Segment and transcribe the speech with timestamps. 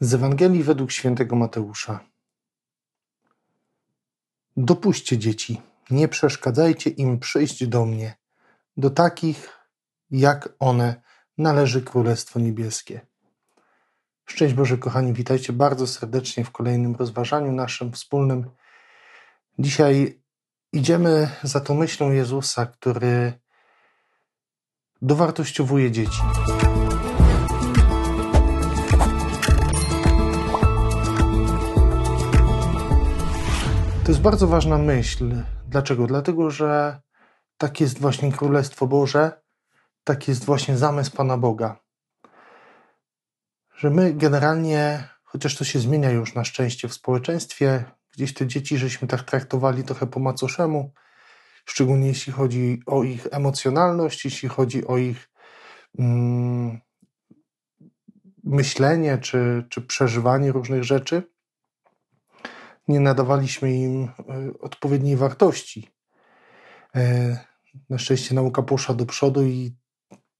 [0.00, 2.00] Z Ewangelii według świętego Mateusza.
[4.56, 8.14] Dopuśćcie dzieci, nie przeszkadzajcie im przyjść do mnie.
[8.76, 9.58] Do takich,
[10.10, 11.02] jak one,
[11.38, 13.00] należy Królestwo Niebieskie.
[14.26, 18.50] Szczęść Boże, kochani, witajcie bardzo serdecznie w kolejnym rozważaniu naszym wspólnym.
[19.58, 20.20] Dzisiaj
[20.72, 23.32] idziemy za tą myślą Jezusa, który
[25.02, 26.20] dowartościowuje dzieci.
[34.04, 35.42] To jest bardzo ważna myśl.
[35.68, 36.06] Dlaczego?
[36.06, 37.00] Dlatego, że
[37.58, 39.42] tak jest właśnie Królestwo Boże,
[40.04, 41.76] tak jest właśnie zamysł Pana Boga.
[43.76, 48.78] Że my generalnie, chociaż to się zmienia już na szczęście w społeczeństwie, gdzieś te dzieci
[48.78, 50.92] żeśmy tak traktowali trochę po macoszemu,
[51.64, 55.30] szczególnie jeśli chodzi o ich emocjonalność, jeśli chodzi o ich
[55.98, 56.80] mm,
[58.44, 61.33] myślenie czy, czy przeżywanie różnych rzeczy
[62.88, 64.10] nie nadawaliśmy im e,
[64.60, 65.90] odpowiedniej wartości.
[66.96, 67.36] E,
[67.90, 69.76] na szczęście nauka poszła do przodu i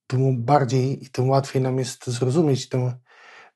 [0.06, 2.92] tym bardziej i tym łatwiej nam jest zrozumieć tę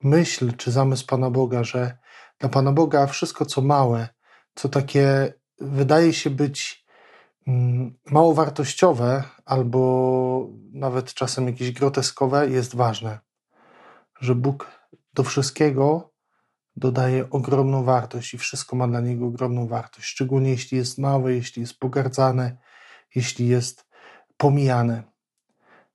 [0.02, 1.98] myśl czy zamysł Pana Boga, że
[2.38, 4.08] dla Pana Boga wszystko, co małe,
[4.54, 6.86] co takie wydaje się być
[7.46, 13.18] mm, mało wartościowe albo nawet czasem jakieś groteskowe, jest ważne.
[14.20, 14.70] Że Bóg
[15.14, 16.10] do wszystkiego
[16.78, 21.60] dodaje ogromną wartość i wszystko ma dla niego ogromną wartość, szczególnie jeśli jest małe, jeśli
[21.60, 22.56] jest pogardzane,
[23.14, 23.88] jeśli jest
[24.36, 25.02] pomijane.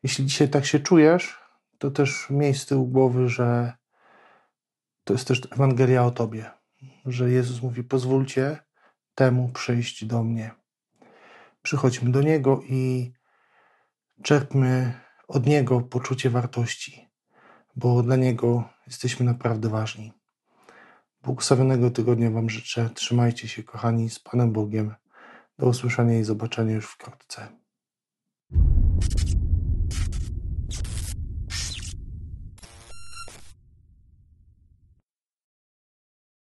[0.04, 1.39] Jeśli dzisiaj tak się czujesz,
[1.78, 3.73] to też miej z tyłu głowy, że
[5.04, 6.52] to jest też Ewangelia o Tobie,
[7.06, 8.58] że Jezus mówi: Pozwólcie
[9.16, 10.52] temu przyjść do mnie.
[11.61, 13.14] Przychodźmy do Niego i
[14.23, 14.94] czerpmy
[15.28, 17.09] od Niego poczucie wartości,
[17.76, 20.22] bo dla Niego jesteśmy naprawdę ważni.
[21.23, 22.89] Błogosławionego tygodnia Wam życzę.
[22.93, 24.95] Trzymajcie się, kochani, z Panem Bogiem.
[25.59, 27.62] Do usłyszenia i zobaczenia już wkrótce.